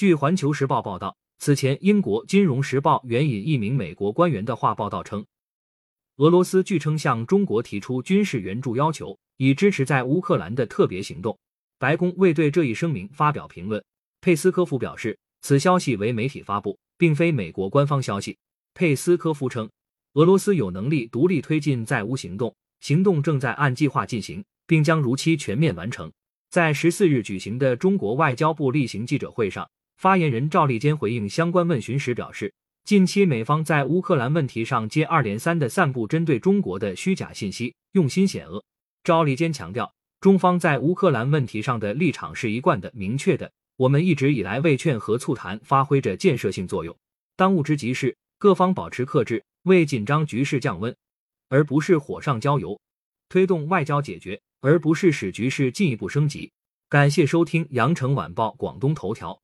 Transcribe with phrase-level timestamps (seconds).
[0.00, 5.26] 据《环球时报》报道，此前英国《金融时报》援引一名美国官员的话报道称，
[6.16, 11.38] 俄罗斯据称向中国提出军事援助要求，以支持在乌克兰的特别行动。
[11.78, 13.84] 白宫未对这一声明发表评论。
[14.22, 18.38] 佩斯科夫表示，此消息为媒体发布，并非美国官方消息。
[18.72, 19.68] 佩斯科夫称，
[20.14, 26.10] 俄罗斯有能力独立推进在乌行动，行动正在按计划进行，并将如期全面完成。
[26.48, 29.68] 在十四日举行的中国外交部例行记者会上，
[30.00, 32.54] 发言人赵立坚回应相关问询时表示，
[32.84, 38.64] 近期美方在乌克兰问题上接二连三的散布针对中国的虚假信息，用心险恶。
[39.04, 43.52] 赵立坚强调，中方在乌克兰问题上的立场是一贯的、明确的。
[43.76, 46.96] 我们一直以来为劝和促谈发挥着建设性作用。
[47.36, 50.96] 当务之急是各方保持克制，为紧张局势降温，
[51.50, 52.74] 而不是火上浇油；
[53.28, 56.50] 推动外交解决，而不是使局势进一步升级。
[56.88, 59.38] 感谢收听羊城晚报广东头条。